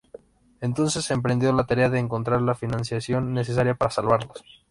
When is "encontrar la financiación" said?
1.99-3.35